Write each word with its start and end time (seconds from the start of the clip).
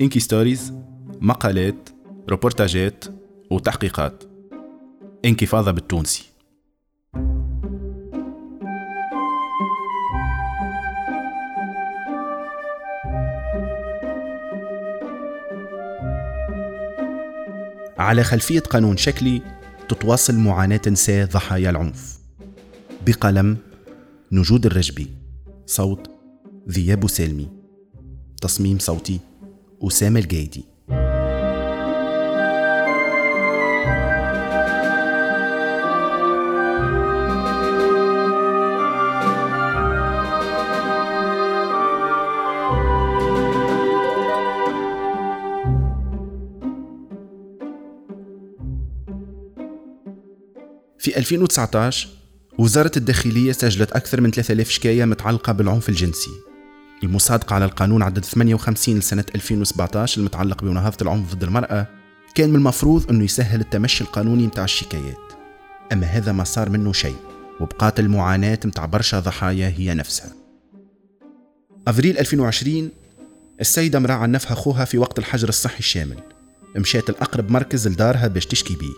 Inky 0.00 0.20
Stories 0.20 0.74
مقالات 1.20 1.88
روبورتاجات 2.28 3.04
وتحقيقات. 3.50 4.24
انكفاضة 5.24 5.70
بالتونسي. 5.70 6.24
على 17.98 18.24
خلفية 18.24 18.60
قانون 18.60 18.96
شكلي 18.96 19.42
تتواصل 19.88 20.36
معاناة 20.36 20.80
نساء 20.86 21.26
ضحايا 21.26 21.70
العنف. 21.70 22.18
بقلم 23.06 23.56
نجود 24.32 24.66
الرجبي. 24.66 25.10
صوت 25.66 26.10
ذياب 26.68 27.06
سالمي. 27.06 27.48
تصميم 28.42 28.78
صوتي 28.78 29.20
أسامة 29.82 30.20
الجايدي 30.20 30.64
في 51.00 51.16
2019 51.18 52.08
وزارة 52.58 52.90
الداخلية 52.96 53.52
سجلت 53.52 53.92
أكثر 53.92 54.20
من 54.20 54.30
3000 54.30 54.70
شكاية 54.70 55.04
متعلقة 55.04 55.52
بالعنف 55.52 55.88
الجنسي. 55.88 56.49
المصادقة 57.02 57.54
على 57.54 57.64
القانون 57.64 58.02
عدد 58.02 58.24
58 58.24 58.98
لسنة 58.98 59.24
2017 59.34 60.20
المتعلق 60.20 60.62
بمناهضة 60.64 60.96
العنف 61.02 61.34
ضد 61.34 61.44
المرأة 61.44 61.86
كان 62.34 62.50
من 62.50 62.56
المفروض 62.56 63.10
أنه 63.10 63.24
يسهل 63.24 63.60
التمشي 63.60 64.04
القانوني 64.04 64.46
متاع 64.46 64.64
الشكايات. 64.64 65.32
أما 65.92 66.06
هذا 66.06 66.32
ما 66.32 66.44
صار 66.44 66.70
منه 66.70 66.92
شيء 66.92 67.16
وبقات 67.60 68.00
المعاناة 68.00 68.58
متاع 68.64 68.86
برشا 68.86 69.20
ضحايا 69.20 69.68
هي 69.76 69.94
نفسها. 69.94 70.32
أفريل 71.88 72.18
2020 72.18 72.90
السيدة 73.60 73.98
امرأة 73.98 74.14
عنفها 74.14 74.52
أخوها 74.52 74.84
في 74.84 74.98
وقت 74.98 75.18
الحجر 75.18 75.48
الصحي 75.48 75.78
الشامل. 75.78 76.18
مشات 76.76 77.10
الأقرب 77.10 77.50
مركز 77.50 77.88
لدارها 77.88 78.26
باش 78.26 78.46
تشكي 78.46 78.76
بيه. 78.76 78.94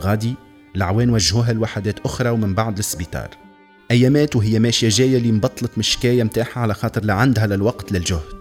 غادي 0.00 0.34
العوان 0.76 1.10
وجهوها 1.10 1.52
لوحدات 1.52 2.00
أخرى 2.00 2.30
ومن 2.30 2.54
بعد 2.54 2.76
للسبيطار. 2.76 3.49
أيامات 3.90 4.36
وهي 4.36 4.58
ماشية 4.58 4.88
جاية 4.88 5.16
اللي 5.16 5.32
مبطلت 5.32 5.70
من 5.76 5.80
الشكاية 5.80 6.22
متاعها 6.22 6.58
على 6.58 6.74
خاطر 6.74 7.04
لا 7.04 7.14
عندها 7.14 7.46
للوقت 7.46 7.92
للجهد 7.92 8.40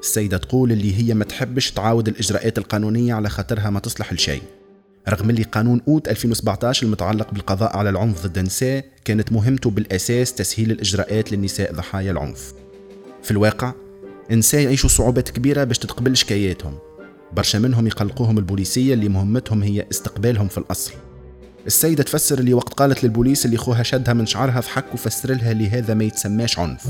السيدة 0.00 0.36
تقول 0.36 0.72
اللي 0.72 0.94
هي 0.94 1.14
ما 1.14 1.24
تحبش 1.24 1.70
تعاود 1.70 2.08
الإجراءات 2.08 2.58
القانونية 2.58 3.14
على 3.14 3.28
خاطرها 3.28 3.70
ما 3.70 3.80
تصلح 3.80 4.12
لشيء. 4.12 4.42
رغم 5.08 5.30
اللي 5.30 5.42
قانون 5.42 5.80
أوت 5.88 6.08
2017 6.08 6.86
المتعلق 6.86 7.30
بالقضاء 7.30 7.76
على 7.76 7.90
العنف 7.90 8.26
ضد 8.26 8.38
النساء 8.38 8.84
كانت 9.04 9.32
مهمته 9.32 9.70
بالأساس 9.70 10.34
تسهيل 10.34 10.70
الإجراءات 10.70 11.32
للنساء 11.32 11.72
ضحايا 11.72 12.10
العنف. 12.10 12.52
في 13.22 13.30
الواقع 13.30 13.72
النساء 14.30 14.60
يعيشوا 14.60 14.88
صعوبات 14.88 15.30
كبيرة 15.30 15.64
باش 15.64 15.78
تتقبل 15.78 16.16
شكاياتهم. 16.16 16.78
برشا 17.32 17.58
منهم 17.58 17.86
يقلقوهم 17.86 18.38
البوليسية 18.38 18.94
اللي 18.94 19.08
مهمتهم 19.08 19.62
هي 19.62 19.86
استقبالهم 19.90 20.48
في 20.48 20.58
الأصل. 20.58 20.92
السيدة 21.66 22.02
تفسر 22.02 22.38
اللي 22.38 22.54
وقت 22.54 22.72
قالت 22.74 23.04
للبوليس 23.04 23.46
اللي 23.46 23.56
خوها 23.56 23.82
شدها 23.82 24.14
من 24.14 24.26
شعرها 24.26 24.60
ضحك 24.60 24.94
وفسر 24.94 25.34
لها 25.34 25.52
اللي 25.52 25.68
هذا 25.68 25.94
ما 25.94 26.04
يتسماش 26.04 26.58
عنف. 26.58 26.86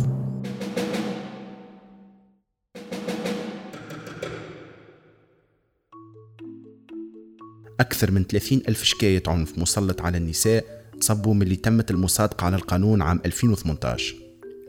أكثر 7.81 8.11
من 8.11 8.25
30 8.25 8.63
ألف 8.69 8.83
شكاية 8.83 9.23
عنف 9.27 9.59
مسلط 9.59 10.03
على 10.03 10.19
النساء 10.19 10.65
تصبوا 11.01 11.35
من 11.35 11.43
اللي 11.43 11.57
تمت 11.57 11.91
المصادقة 11.91 12.45
على 12.45 12.57
القانون 12.57 13.03
عام 13.03 13.21
2018 13.27 14.15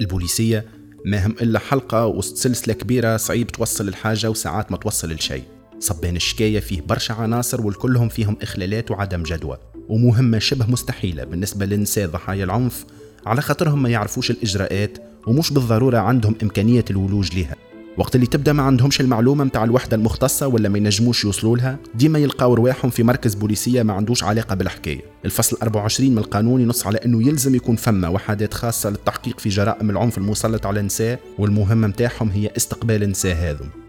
البوليسية 0.02 0.66
ما 1.06 1.26
هم 1.26 1.32
إلا 1.42 1.60
حلقة 1.60 2.06
وسط 2.06 2.38
سلسلة 2.38 2.74
كبيرة 2.74 3.18
صعيب 3.18 3.48
توصل 3.48 3.88
الحاجة 3.88 4.30
وساعات 4.30 4.72
ما 4.72 4.78
توصل 4.78 5.12
الشيء. 5.12 5.44
صبان 5.80 6.16
الشكاية 6.16 6.60
فيه 6.60 6.82
برشا 6.82 7.14
عناصر 7.14 7.62
والكلهم 7.62 8.10
فيهم 8.10 8.38
إخلالات 8.42 8.92
وعدم 8.92 9.24
جدوى. 9.24 9.58
ومهمة 9.90 10.40
شبه 10.40 10.66
مستحيلة 10.68 11.24
بالنسبة 11.24 11.66
للنساء 11.66 12.08
ضحايا 12.08 12.44
العنف 12.44 12.86
على 13.26 13.42
خاطرهم 13.42 13.84
ما 13.84 13.90
يعرفوش 13.90 14.32
الإجراءات 14.32 14.98
ومش 15.28 15.54
بالضرورة 15.54 15.98
عندهم 15.98 16.36
إمكانية 16.44 16.86
الولوج 16.90 17.36
لها 17.38 17.56
وقت 17.98 18.16
اللي 18.16 18.28
تبدأ 18.28 18.54
ما 18.54 18.64
عندهمش 18.64 19.02
المعلومة 19.02 19.44
متاع 19.44 19.64
الوحدة 19.64 19.96
المختصة 19.96 20.48
ولا 20.48 20.70
ما 20.70 20.78
ينجموش 20.78 21.24
يوصلوا 21.24 21.58
لها 21.58 21.80
ديما 21.96 22.20
يلقاو 22.20 22.54
رواحهم 22.54 22.92
في 22.92 23.04
مركز 23.04 23.36
بوليسية 23.36 23.84
ما 23.84 23.94
عندوش 23.94 24.24
علاقة 24.24 24.56
بالحكاية. 24.56 25.02
الفصل 25.26 25.58
24 25.62 26.12
من 26.12 26.18
القانون 26.18 26.62
ينص 26.62 26.88
على 26.88 26.98
إنه 26.98 27.28
يلزم 27.28 27.56
يكون 27.56 27.76
فما 27.76 28.08
وحدات 28.08 28.54
خاصة 28.54 28.90
للتحقيق 28.90 29.40
في 29.40 29.50
جرائم 29.50 29.90
العنف 29.90 30.18
المسلط 30.18 30.66
على 30.66 30.80
النساء 30.80 31.20
والمهمة 31.40 31.88
متاعهم 31.88 32.30
هي 32.30 32.52
استقبال 32.58 33.04
النساء 33.04 33.36
هذم 33.36 33.87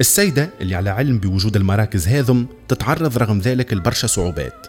السيدة 0.00 0.50
اللي 0.60 0.74
على 0.74 0.90
علم 0.90 1.18
بوجود 1.18 1.56
المراكز 1.56 2.08
هذم 2.08 2.46
تتعرض 2.68 3.18
رغم 3.18 3.38
ذلك 3.38 3.72
لبرشا 3.72 4.06
صعوبات. 4.06 4.66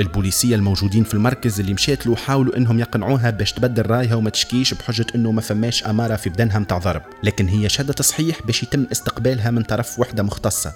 البوليسية 0.00 0.54
الموجودين 0.54 1.04
في 1.04 1.14
المركز 1.14 1.60
اللي 1.60 1.74
مشات 1.74 2.06
له 2.06 2.16
حاولوا 2.16 2.56
إنهم 2.56 2.78
يقنعوها 2.78 3.30
باش 3.30 3.52
تبدل 3.52 3.90
رأيها 3.90 4.14
وما 4.14 4.30
تشكيش 4.30 4.74
بحجة 4.74 5.06
إنه 5.14 5.32
ما 5.32 5.40
فماش 5.40 5.84
أمارة 5.84 6.16
في 6.16 6.30
بدنها 6.30 6.58
متاع 6.58 6.78
ضرب. 6.78 7.02
لكن 7.22 7.48
هي 7.48 7.68
شادة 7.68 7.92
تصحيح 7.92 8.42
باش 8.42 8.62
يتم 8.62 8.86
استقبالها 8.92 9.50
من 9.50 9.62
طرف 9.62 9.98
وحدة 9.98 10.22
مختصة 10.22 10.72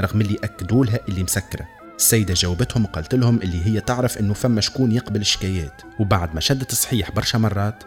رغم 0.00 0.20
اللي 0.20 0.38
أكدوا 0.44 0.84
لها 0.84 0.98
اللي 1.08 1.22
مسكرة. 1.22 1.66
السيدة 1.96 2.34
جاوبتهم 2.34 2.84
وقالت 2.84 3.14
لهم 3.14 3.36
اللي 3.42 3.66
هي 3.66 3.80
تعرف 3.80 4.18
إنه 4.18 4.34
فما 4.34 4.60
شكون 4.60 4.92
يقبل 4.92 5.20
الشكايات. 5.20 5.82
وبعد 6.00 6.34
ما 6.34 6.40
شدت 6.40 6.70
تصحيح 6.70 7.10
برشا 7.10 7.38
مرات 7.38 7.84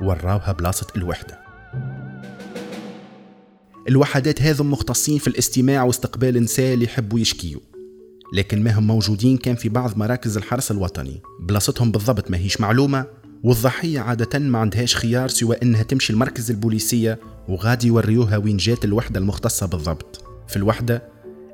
وراوها 0.00 0.52
بلاصة 0.52 0.86
الوحدة. 0.96 1.41
الوحدات 3.88 4.42
هذم 4.42 4.70
مختصين 4.70 5.18
في 5.18 5.28
الاستماع 5.28 5.82
واستقبال 5.82 6.36
النساء 6.36 6.74
اللي 6.74 6.84
يحبوا 6.84 7.20
يشكيوا 7.20 7.60
لكن 8.32 8.64
ما 8.64 8.78
هم 8.78 8.86
موجودين 8.86 9.36
كان 9.36 9.56
في 9.56 9.68
بعض 9.68 9.98
مراكز 9.98 10.36
الحرس 10.36 10.70
الوطني. 10.70 11.20
بلاصتهم 11.40 11.92
بالضبط 11.92 12.30
ما 12.30 12.38
هيش 12.38 12.60
معلومة 12.60 13.06
والضحية 13.44 14.00
عادة 14.00 14.38
ما 14.38 14.58
عندهاش 14.58 14.96
خيار 14.96 15.28
سوى 15.28 15.56
إنها 15.62 15.82
تمشي 15.82 16.12
المركز 16.12 16.50
البوليسية 16.50 17.20
وغادي 17.48 17.86
يوريوها 17.86 18.36
وين 18.36 18.56
جات 18.56 18.84
الوحدة 18.84 19.20
المختصة 19.20 19.66
بالضبط. 19.66 20.24
في 20.48 20.56
الوحدة 20.56 21.02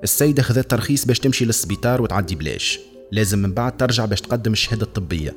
السيدة 0.02 0.42
خذت 0.42 0.70
ترخيص 0.70 1.04
باش 1.04 1.18
تمشي 1.18 1.44
للسبيطار 1.44 2.02
وتعدي 2.02 2.34
بلاش. 2.34 2.78
لازم 3.12 3.38
من 3.38 3.52
بعد 3.52 3.76
ترجع 3.76 4.04
باش 4.04 4.20
تقدم 4.20 4.52
الشهادة 4.52 4.82
الطبية. 4.82 5.36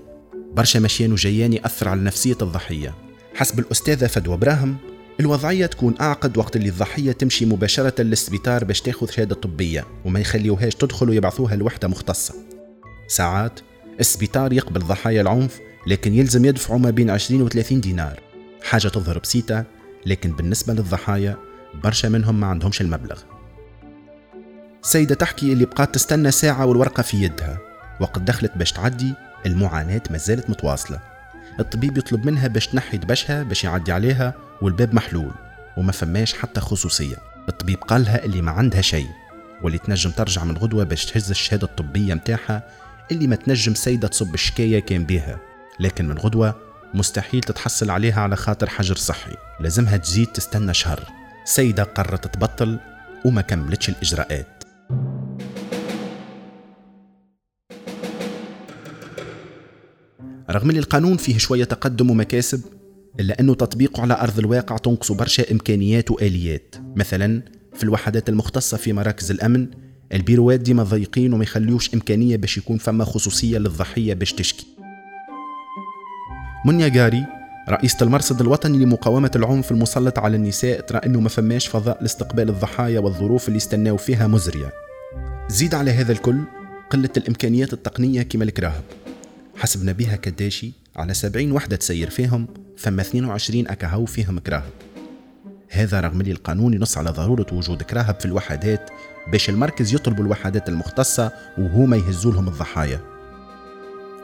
برشا 0.54 0.80
مشيان 0.80 1.12
وجيان 1.12 1.54
يأثر 1.54 1.88
على 1.88 2.02
نفسية 2.02 2.38
الضحية. 2.42 2.96
حسب 3.34 3.60
الأستاذة 3.60 4.08
فدوى 4.08 4.38
براهم 4.38 4.78
الوضعية 5.20 5.66
تكون 5.66 5.96
أعقد 6.02 6.38
وقت 6.38 6.56
اللي 6.56 6.70
الضحية 6.70 7.12
تمشي 7.12 7.46
مباشرة 7.46 8.02
للسبيطار 8.02 8.64
باش 8.64 8.82
تاخذ 8.82 9.10
شهادة 9.10 9.36
طبية 9.36 9.86
وما 10.06 10.20
يخليوهاش 10.20 10.76
تدخل 10.76 11.10
ويبعثوها 11.10 11.56
لوحدة 11.56 11.88
مختصة. 11.88 12.34
ساعات 13.08 13.60
السبيطار 14.00 14.54
يقبل 14.54 14.80
ضحايا 14.80 15.22
العنف 15.22 15.60
لكن 15.88 16.14
يلزم 16.14 16.46
يدفعوا 16.46 16.80
ما 16.80 16.90
بين 16.90 17.10
20 17.10 17.42
و 17.42 17.48
30 17.48 17.82
دينار. 17.82 18.20
حاجة 18.64 18.88
تظهر 18.88 19.20
بسيطة 19.20 19.66
لكن 20.06 20.32
بالنسبة 20.32 20.74
للضحايا 20.74 21.38
برشا 21.84 22.08
منهم 22.08 22.40
ما 22.40 22.48
عندهمش 22.48 22.82
المبلغ. 22.82 23.20
سيدة 24.82 25.16
تحكي 25.16 25.54
اللي 25.54 25.66
بقات 25.66 25.96
تستنى 25.96 26.32
ساعة 26.32 26.66
والورقة 26.66 27.04
في 27.04 27.24
يدها. 27.24 27.58
وقت 28.02 28.20
دخلت 28.20 28.52
باش 28.56 28.72
تعدي 28.72 29.14
المعاناة 29.46 30.04
ما 30.10 30.18
زالت 30.18 30.50
متواصلة. 30.50 31.00
الطبيب 31.60 31.98
يطلب 31.98 32.26
منها 32.26 32.48
باش 32.48 32.68
تنحي 32.68 32.98
دبشها 32.98 33.44
باش 33.44 33.64
يعدي 33.64 33.92
عليها 33.92 34.51
والباب 34.62 34.96
محلول 34.96 35.32
وما 35.78 35.92
فماش 35.92 36.34
حتى 36.34 36.62
خصوصية. 36.62 37.16
الطبيب 37.50 37.78
قالها 37.78 38.26
اللي 38.26 38.42
ما 38.42 38.52
عندها 38.52 38.82
شيء 38.82 39.08
واللي 39.64 39.78
تنجم 39.78 40.12
ترجع 40.12 40.44
من 40.44 40.58
غدوة 40.58 40.84
باش 40.84 41.06
تهز 41.06 41.30
الشهادة 41.30 41.68
الطبية 41.68 42.14
متاعها 42.14 42.64
اللي 43.12 43.28
ما 43.28 43.36
تنجم 43.36 43.74
سيدة 43.74 44.08
تصب 44.08 44.34
الشكاية 44.34 44.80
كان 44.80 45.04
بيها. 45.04 45.40
لكن 45.80 46.08
من 46.08 46.18
غدوة 46.18 46.56
مستحيل 46.94 47.42
تتحصل 47.42 47.90
عليها 47.90 48.22
على 48.22 48.36
خاطر 48.36 48.70
حجر 48.70 48.96
صحي. 48.96 49.36
لازمها 49.60 49.98
تزيد 49.98 50.28
تستنى 50.28 50.74
شهر. 50.74 51.04
سيدة 51.46 51.84
قررت 51.84 52.36
تبطل 52.36 52.80
وما 53.26 53.42
كملتش 53.42 53.90
الإجراءات. 53.90 54.64
رغم 60.50 60.70
اللي 60.70 60.80
القانون 60.80 61.18
فيه 61.18 61.38
شوية 61.38 61.64
تقدم 61.64 62.12
ومكاسب 62.12 62.81
إلا 63.22 63.40
أنه 63.40 63.54
تطبيقه 63.54 64.02
على 64.02 64.14
أرض 64.14 64.40
الواقع 64.40 64.78
تنقص 64.78 65.12
برشا 65.12 65.52
إمكانيات 65.52 66.12
وآليات. 66.12 66.76
مثلا 66.96 67.42
في 67.74 67.84
الوحدات 67.84 68.30
المختصة 68.30 68.78
في 68.78 68.94
مراكز 68.94 69.32
الأمن 69.32 69.68
البيروات 70.14 70.60
ديما 70.60 70.84
ضيقين 70.84 71.34
وما 71.34 71.44
يخليوش 71.44 71.94
إمكانية 71.94 72.36
باش 72.36 72.58
يكون 72.58 72.78
فما 72.78 73.06
خصوصية 73.06 73.58
للضحية 73.58 74.14
باش 74.14 74.34
تشكي. 74.34 74.66
منيا 76.66 76.88
جاري 76.88 77.26
رئيسة 77.70 77.98
المرصد 78.02 78.42
الوطني 78.42 78.86
لمقاومة 78.86 79.32
العنف 79.36 79.72
المسلط 79.72 80.20
على 80.20 80.38
النساء 80.38 80.82
ترى 80.82 81.00
أنه 81.06 81.20
ما 81.20 81.30
فماش 81.30 81.68
فضاء 81.68 82.02
لاستقبال 82.02 82.50
الضحايا 82.50 83.00
والظروف 83.00 83.48
اللي 83.48 83.58
استناو 83.58 83.98
فيها 83.98 84.28
مزرية. 84.28 84.72
زيد 85.50 85.76
على 85.76 85.92
هذا 85.92 86.12
الكل 86.12 86.42
قلة 86.90 87.10
الإمكانيات 87.18 87.74
التقنية 87.74 88.22
كما 88.22 88.44
الكراهب. 88.44 88.84
حسب 89.56 89.86
نبيها 89.86 90.16
كداشي 90.16 90.72
على 90.96 91.14
70 91.14 91.52
وحدة 91.52 91.76
تسير 91.76 92.10
فيهم 92.10 92.48
ثم 92.82 93.00
22 93.00 93.68
أكاهو 93.68 94.06
فيهم 94.06 94.40
كراهب. 94.40 94.72
هذا 95.70 96.00
رغم 96.00 96.22
اللي 96.22 96.32
القانون 96.32 96.74
ينص 96.74 96.98
على 96.98 97.10
ضرورة 97.10 97.46
وجود 97.52 97.84
كراهب 97.84 98.20
في 98.20 98.26
الوحدات 98.26 98.90
باش 99.32 99.50
المركز 99.50 99.94
يطلب 99.94 100.20
الوحدات 100.20 100.70
المختصة 100.70 101.32
وهما 101.58 101.98
يهزوا 101.98 102.32
لهم 102.32 102.48
الضحايا. 102.48 103.00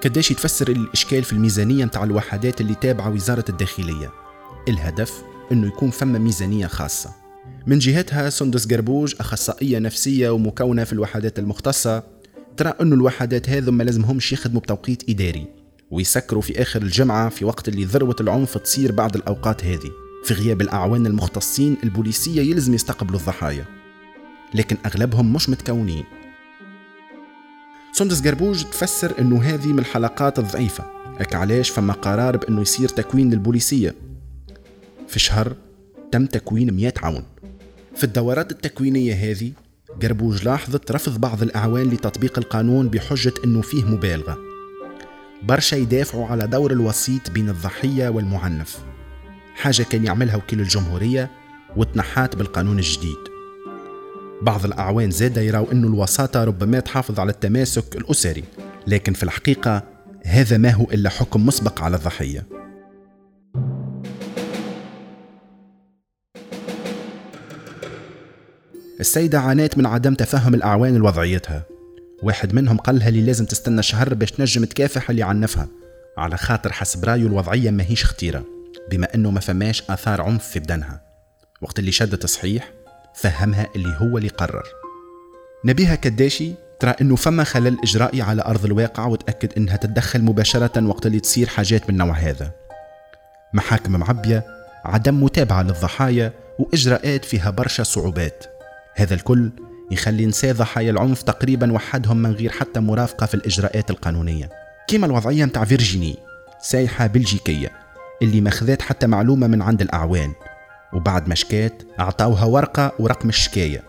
قداش 0.04 0.32
يتفسر 0.32 0.68
الإشكال 0.68 1.24
في 1.24 1.34
الميزانية 1.34 1.86
متاع 1.86 2.04
الوحدات 2.04 2.62
اللي 2.62 2.76
تابعة 2.76 3.10
وزارة 3.10 3.46
الداخلية؟ 3.50 4.12
الهدف 4.68 5.24
أنه 5.52 5.68
يكون 5.68 5.90
فما 5.90 6.20
ميزانية 6.20 6.68
خاصة. 6.68 7.10
من 7.68 7.80
جهتها 7.80 8.30
سندس 8.30 8.68
قربوج 8.68 9.16
أخصائية 9.20 9.80
نفسية 9.80 10.30
ومكونة 10.30 10.84
في 10.84 10.94
الوحدات 10.94 11.40
المختصة 11.40 12.04
ترى 12.58 12.74
أنه 12.82 12.96
الوحدات 12.96 13.50
هذو 13.50 13.72
ما 13.72 13.84
لازمهمش 13.84 14.34
يخدموا 14.34 14.62
بتوقيت 14.62 15.10
إداري. 15.10 15.48
ويسكروا 15.92 16.42
في 16.42 16.62
آخر 16.62 16.82
الجمعة 16.82 17.30
في 17.30 17.46
وقت 17.46 17.68
اللي 17.68 17.86
ذروة 17.86 18.16
العنف 18.22 18.58
تصير 18.58 18.92
بعد 18.92 19.16
الأوقات 19.16 19.66
هذه 19.66 19.92
في 20.24 20.34
غياب 20.34 20.62
الأعوان 20.62 21.06
المختصين 21.06 21.78
البوليسية 21.84 22.42
يلزم 22.42 22.74
يستقبلوا 22.74 23.20
الضحايا. 23.20 23.66
لكن 24.54 24.78
أغلبهم 24.86 25.34
مش 25.34 25.50
متكونين. 25.50 26.04
سندس 27.92 28.28
قربوج 28.28 28.64
تفسر 28.64 29.20
إنه 29.20 29.44
هذه 29.44 29.68
من 29.68 29.80
الحلقات 29.80 30.40
الضعيفة. 30.40 30.86
هيك 31.20 31.36
علاش؟ 31.36 31.70
فما 31.70 31.94
قرار 31.94 32.38
بإنه 32.38 32.62
يصير 32.62 32.90
تكوين 32.90 33.30
للبوليسية 33.30 33.96
في 35.08 35.20
شهر 35.20 35.56
تم 36.12 36.26
تكوين 36.26 36.74
100 36.74 36.94
عون. 37.04 37.24
في 37.96 38.04
الدورات 38.04 38.52
التكوينية 38.52 39.14
هذه 39.14 39.52
قربوج 40.02 40.46
لاحظت 40.46 40.92
رفض 40.92 41.22
بعض 41.22 41.42
الأعوان 41.42 41.90
لتطبيق 41.90 42.40
القانون 42.40 42.90
بحجة 42.90 43.34
أنه 43.46 43.62
فيه 43.62 43.86
مبالغة. 43.86 44.47
برشا 45.44 45.76
يدافعوا 45.76 46.28
على 46.28 46.48
دور 46.48 46.72
الوسيط 46.72 47.32
بين 47.32 47.50
الضحية 47.50 48.10
والمعنف. 48.10 48.78
حاجة 49.56 49.84
كان 49.84 50.06
يعملها 50.06 50.36
وكيل 50.36 50.62
الجمهورية 50.62 51.32
وتنحات 51.76 52.36
بالقانون 52.36 52.80
الجديد. 52.80 53.18
بعض 54.42 54.66
الأعوان 54.66 55.12
زاد 55.12 55.38
يراو 55.38 55.72
أن 55.72 55.84
الوساطة 55.84 56.44
ربما 56.44 56.80
تحافظ 56.80 57.20
على 57.20 57.32
التماسك 57.32 57.96
الأسري 57.96 58.44
لكن 58.88 59.14
في 59.14 59.24
الحقيقة 59.24 59.84
هذا 60.26 60.58
ما 60.58 60.72
هو 60.72 60.84
إلا 60.84 61.10
حكم 61.10 61.46
مسبق 61.46 61.82
على 61.82 61.98
الضحية. 61.98 62.48
السيدة 69.00 69.40
عانت 69.40 69.78
من 69.78 69.86
عدم 69.86 70.14
تفهم 70.14 70.54
الأعوان 70.54 70.96
لوضعيتها 70.96 71.77
واحد 72.24 72.54
منهم 72.54 72.78
قال 72.78 73.00
لها 73.00 73.10
اللي 73.10 73.22
لازم 73.22 73.46
تستنى 73.46 73.84
شهر 73.84 74.14
باش 74.14 74.32
تنجم 74.32 74.66
تكافح 74.66 75.10
اللي 75.10 75.24
عنفها. 75.24 75.68
على 76.18 76.38
خاطر 76.38 76.72
حسب 76.72 77.06
رأيه 77.06 77.28
الوضعية 77.28 77.70
ماهيش 77.70 78.06
خطيرة 78.06 78.44
بما 78.92 79.16
أنه 79.16 79.32
ما 79.32 79.40
فماش 79.40 79.84
آثار 79.90 80.22
عنف 80.22 80.48
في 80.48 80.60
بدنها. 80.60 81.02
وقت 81.62 81.80
اللي 81.80 81.92
شدت 81.92 82.26
صحيح 82.26 82.72
فهمها 83.16 83.68
اللي 83.76 83.96
هو 83.98 84.18
اللي 84.18 84.30
قرر. 84.30 84.64
نبيها 85.66 85.96
كداشي 85.96 86.54
ترى 86.80 86.96
إنه 87.02 87.16
فما 87.16 87.44
خلل 87.44 87.78
إجرائي 87.84 88.22
على 88.22 88.42
أرض 88.42 88.66
الواقع 88.66 89.06
وتأكد 89.06 89.54
إنها 89.58 89.76
تتدخل 89.76 90.22
مباشرة 90.22 90.86
وقت 90.86 91.06
اللي 91.06 91.20
تصير 91.20 91.48
حاجات 91.48 91.84
من 91.84 91.90
النوع 91.90 92.18
هذا. 92.18 92.52
محاكم 93.54 93.92
معبية 93.92 94.44
عدم 94.86 95.24
متابعة 95.24 95.64
للضحايا 95.64 96.34
وإجراءات 96.60 97.26
فيها 97.26 97.50
برشا 97.50 97.84
صعوبات. 97.84 98.46
هذا 98.96 99.14
الكل 99.14 99.52
يخلي 99.92 100.26
نساء 100.26 100.54
ضحايا 100.54 100.92
العنف 100.92 101.22
تقريبا 101.22 101.74
وحدهم 101.74 102.18
من 102.18 102.32
غير 102.32 102.52
حتى 102.52 102.80
مرافقة 102.80 103.26
في 103.26 103.34
الإجراءات 103.34 103.90
القانونية. 103.90 104.50
كما 104.88 105.06
الوضعية 105.06 105.46
متاع 105.46 105.66
فيرجيني 105.66 106.16
سايحة 106.62 107.08
بلجيكية 107.08 107.72
اللي 108.22 108.42
ما 108.42 108.50
خذات 108.50 108.82
حتى 108.82 109.08
معلومة 109.08 109.48
من 109.48 109.62
عند 109.62 109.82
الأعوان. 109.82 110.34
وبعد 110.94 111.28
ما 111.28 111.36
شكات 111.36 111.84
أعطاوها 112.00 112.46
ورقة 112.46 112.92
ورقم 113.00 113.30
الشكاية. 113.30 113.84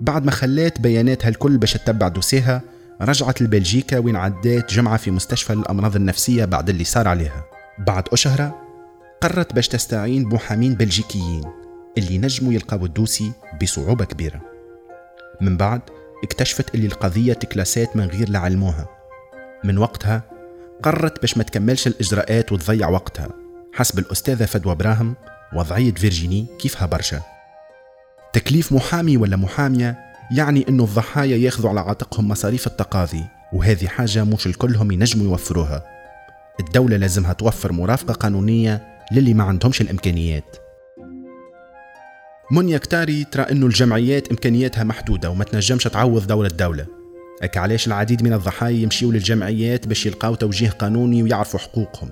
بعد 0.00 0.24
ما 0.24 0.30
خلات 0.30 0.80
بياناتها 0.80 1.28
الكل 1.28 1.58
باش 1.58 1.72
تتبع 1.72 2.08
دوسيها 2.08 2.62
رجعت 3.02 3.42
لبلجيكا 3.42 3.98
وين 3.98 4.16
عدات 4.16 4.74
جمعة 4.74 4.96
في 4.96 5.10
مستشفى 5.10 5.54
للأمراض 5.54 5.96
النفسية 5.96 6.44
بعد 6.44 6.68
اللي 6.68 6.84
صار 6.84 7.08
عليها. 7.08 7.44
بعد 7.86 8.04
أشهرة 8.12 8.62
قررت 9.20 9.54
باش 9.54 9.68
تستعين 9.68 10.28
بمحامين 10.28 10.74
بلجيكيين 10.74 11.44
اللي 11.98 12.18
نجموا 12.18 12.52
يلقاو 12.52 12.84
الدوسي 12.84 13.32
بصعوبة 13.62 14.04
كبيرة. 14.04 14.57
من 15.40 15.56
بعد 15.56 15.80
اكتشفت 16.24 16.74
اللي 16.74 16.86
القضية 16.86 17.32
تكلاسات 17.32 17.96
من 17.96 18.04
غير 18.06 18.28
لعلموها 18.28 18.88
من 19.64 19.78
وقتها 19.78 20.22
قررت 20.82 21.20
باش 21.20 21.36
ما 21.36 21.42
تكملش 21.42 21.86
الإجراءات 21.86 22.52
وتضيع 22.52 22.88
وقتها. 22.88 23.28
حسب 23.74 23.98
الأستاذة 23.98 24.44
فدوى 24.44 24.74
براهم 24.74 25.16
وضعية 25.54 25.94
فيرجيني 25.94 26.46
كيفها 26.58 26.86
برشا. 26.86 27.22
تكليف 28.32 28.72
محامي 28.72 29.16
ولا 29.16 29.36
محامية 29.36 29.98
يعني 30.30 30.64
أنه 30.68 30.84
الضحايا 30.84 31.36
ياخذوا 31.36 31.70
على 31.70 31.80
عاتقهم 31.80 32.28
مصاريف 32.28 32.66
التقاضي 32.66 33.24
وهذه 33.52 33.86
حاجة 33.86 34.24
مش 34.24 34.46
الكلهم 34.46 34.92
ينجموا 34.92 35.24
يوفروها. 35.26 35.84
الدولة 36.60 36.96
لازمها 36.96 37.32
توفر 37.32 37.72
مرافقة 37.72 38.14
قانونية 38.14 38.98
للي 39.12 39.34
ما 39.34 39.44
عندهمش 39.44 39.80
الإمكانيات. 39.80 40.56
منيا 42.50 42.78
كتاري 42.78 43.24
ترى 43.24 43.42
أنه 43.42 43.66
الجمعيات 43.66 44.30
إمكانياتها 44.30 44.84
محدودة 44.84 45.30
وما 45.30 45.44
تنجمش 45.44 45.84
تعوض 45.84 46.26
دور 46.26 46.46
الدولة 46.46 46.86
هيك 47.42 47.56
علاش 47.56 47.86
العديد 47.86 48.22
من 48.22 48.32
الضحايا 48.32 48.76
يمشيوا 48.76 49.12
للجمعيات 49.12 49.86
باش 49.86 50.06
يلقاو 50.06 50.34
توجيه 50.34 50.70
قانوني 50.70 51.22
ويعرفوا 51.22 51.60
حقوقهم. 51.60 52.10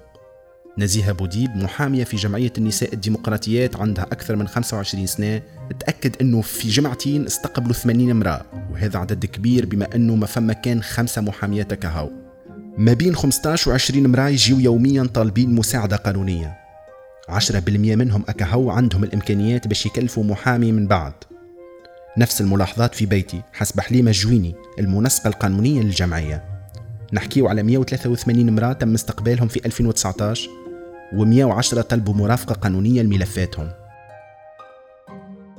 نزيهة 0.79 1.13
بوديب 1.13 1.51
محامية 1.57 2.05
في 2.05 2.17
جمعية 2.17 2.53
النساء 2.59 2.95
الديمقراطيات 2.95 3.77
عندها 3.77 4.05
أكثر 4.05 4.37
من 4.37 4.49
25 4.49 5.07
سنة 5.07 5.43
تأكد 5.81 6.17
أنه 6.21 6.41
في 6.41 6.69
جمعتين 6.69 7.27
استقبلوا 7.27 7.73
80 7.73 8.11
امرأة 8.11 8.43
وهذا 8.73 8.99
عدد 8.99 9.27
كبير 9.27 9.67
بما 9.67 9.95
أنه 9.95 10.17
ما 10.17 10.27
فما 10.27 10.53
كان 10.53 10.83
خمسة 10.83 11.23
محاميات 11.23 11.75
كهو. 11.75 12.11
ما 12.79 12.93
بين 12.93 13.15
15 13.15 13.71
و 13.71 13.75
20 13.75 14.05
امرأة 14.05 14.29
يجيو 14.29 14.59
يوميا 14.59 15.09
طالبين 15.15 15.55
مساعدة 15.55 15.97
قانونية. 15.97 16.66
10% 17.29 17.69
منهم 17.69 18.25
أكهو 18.29 18.71
عندهم 18.71 19.05
الإمكانيات 19.05 19.69
باش 19.69 19.87
يكلفوا 19.87 20.25
محامي 20.25 20.73
من 20.73 20.87
بعد. 20.87 21.13
نفس 22.19 22.41
الملاحظات 22.41 22.95
في 22.95 23.07
بيتي 23.07 23.43
حسب 23.53 23.81
حليمة 23.81 24.11
جويني 24.11 24.55
المنسقة 24.79 25.29
القانونية 25.29 25.83
للجمعية. 25.83 26.45
نحكيو 27.13 27.49
على 27.49 27.63
183 27.63 28.49
امرأة 28.49 28.73
تم 28.73 28.95
استقبالهم 28.95 29.49
في 29.49 29.67
2019 29.67 30.49
و110 31.13 31.81
طلبوا 31.81 32.15
مرافقة 32.15 32.55
قانونية 32.55 33.03
لملفاتهم. 33.03 33.71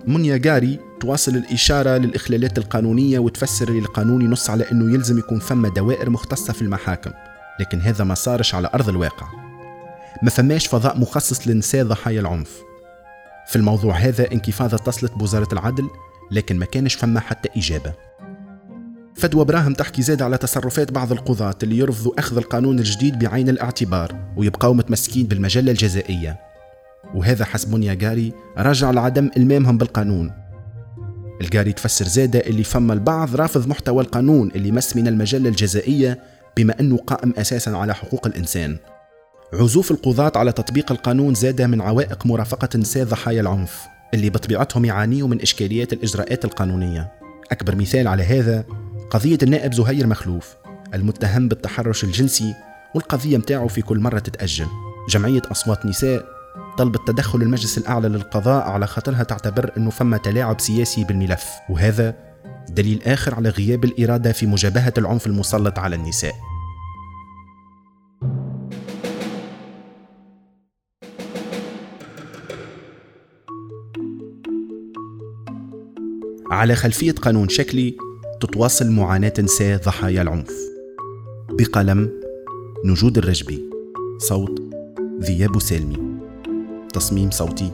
منيا 0.08 0.38
جاري 0.38 0.80
تواصل 1.00 1.36
الإشارة 1.36 1.98
للإخلالات 1.98 2.58
القانونية 2.58 3.20
وتفسر 3.20 3.70
القانون 3.70 4.22
ينص 4.22 4.50
على 4.50 4.72
أنه 4.72 4.94
يلزم 4.94 5.18
يكون 5.18 5.40
فما 5.40 5.70
دوائر 5.70 6.10
مختصة 6.10 6.54
في 6.54 6.62
المحاكم 6.62 7.12
لكن 7.60 7.82
هذا 7.82 8.04
ما 8.04 8.16
صارش 8.16 8.56
على 8.56 8.70
أرض 8.74 8.90
الواقع. 8.90 9.47
ما 10.24 10.30
فماش 10.30 10.68
فضاء 10.68 11.00
مخصص 11.00 11.48
لنساء 11.48 11.84
ضحايا 11.84 12.20
العنف. 12.20 12.62
في 13.48 13.56
الموضوع 13.56 13.96
هذا 13.96 14.32
انكفاضة 14.32 14.76
اتصلت 14.76 15.12
بوزارة 15.14 15.48
العدل 15.54 15.90
لكن 16.32 16.60
ما 16.60 16.66
كانش 16.66 16.96
فما 16.96 17.20
حتى 17.20 17.50
إجابة. 17.58 17.94
فدوى 19.16 19.46
براهم 19.46 19.74
تحكي 19.74 20.02
زاد 20.02 20.22
على 20.22 20.38
تصرفات 20.38 20.92
بعض 20.92 21.12
القضاة 21.12 21.56
اللي 21.64 21.78
يرفضوا 21.78 22.20
أخذ 22.20 22.38
القانون 22.38 22.80
الجديد 22.80 23.20
بعين 23.20 23.50
الاعتبار 23.50 24.34
ويبقوا 24.38 24.74
متمسكين 24.74 25.28
بالمجلة 25.28 25.72
الجزائية. 25.72 26.40
وهذا 27.16 27.46
حسب 27.46 27.74
منيا 27.74 27.94
جاري 27.94 28.34
راجع 28.58 28.92
لعدم 28.92 29.30
إلمامهم 29.38 29.78
بالقانون. 29.78 30.32
الجاري 31.42 31.74
تفسر 31.74 32.06
زادة 32.06 32.40
اللي 32.40 32.64
فما 32.64 32.94
البعض 32.94 33.36
رافض 33.36 33.68
محتوى 33.68 34.04
القانون 34.04 34.52
اللي 34.56 34.72
مس 34.72 34.96
من 34.96 35.08
المجلة 35.08 35.50
الجزائية 35.50 36.20
بما 36.58 36.80
أنه 36.80 36.98
قائم 36.98 37.34
أساسا 37.38 37.70
على 37.70 37.96
حقوق 37.96 38.28
الإنسان. 38.28 38.78
عزوف 39.54 39.92
القضاة 39.92 40.32
على 40.36 40.52
تطبيق 40.52 40.92
القانون 40.92 41.34
زاد 41.34 41.62
من 41.62 41.82
عوائق 41.82 42.26
مرافقة 42.26 42.70
نساء 42.78 43.04
ضحايا 43.04 43.42
العنف 43.42 43.88
اللي 44.14 44.30
بطبيعتهم 44.30 44.86
يعانيوا 44.86 45.28
من 45.28 45.42
إشكاليات 45.42 45.94
الإجراءات 45.94 46.46
القانونية. 46.46 47.12
أكبر 47.52 47.76
مثال 47.76 48.08
على 48.08 48.24
هذا 48.24 48.66
قضية 49.10 49.38
النائب 49.44 49.74
زهير 49.74 50.08
مخلوف 50.08 50.56
المتهم 50.94 51.48
بالتحرش 51.48 52.04
الجنسي 52.04 52.54
والقضية 52.96 53.38
متاعه 53.38 53.68
في 53.68 53.82
كل 53.82 54.00
مرة 54.00 54.20
تتأجل. 54.20 54.68
جمعية 55.10 55.42
أصوات 55.52 55.86
نساء 55.86 56.26
طلبت 56.78 57.08
تدخل 57.08 57.42
المجلس 57.42 57.78
الأعلى 57.78 58.08
للقضاء 58.08 58.64
على 58.64 58.88
خاطرها 58.88 59.24
تعتبر 59.24 59.72
أنه 59.78 59.90
فما 59.90 60.18
تلاعب 60.18 60.60
سياسي 60.60 61.04
بالملف 61.04 61.46
وهذا 61.70 62.16
دليل 62.70 63.02
آخر 63.06 63.36
على 63.36 63.50
غياب 63.50 63.86
الإرادة 63.86 64.32
في 64.32 64.46
مجابهة 64.46 64.94
العنف 64.98 65.28
المسلط 65.28 65.80
على 65.80 65.96
النساء. 65.96 66.34
على 76.58 76.76
خلفية 76.76 77.12
قانون 77.12 77.50
شكلي 77.50 77.98
تتواصل 78.40 78.92
معاناة 78.92 79.34
نساء 79.40 79.78
ضحايا 79.78 80.22
العنف. 80.22 80.52
بقلم 81.50 82.22
نجود 82.86 83.18
الرجبي. 83.18 83.70
صوت 84.18 84.62
ذياب 85.22 85.60
سالمي. 85.60 85.98
تصميم 86.94 87.32
صوتي 87.32 87.72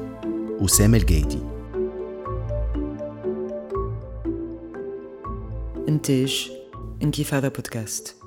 أسامة 0.61 0.97
الجايدي 0.97 1.39
إنتاج 5.89 6.51
انكفاضة 7.03 7.47
بودكاست. 7.47 8.22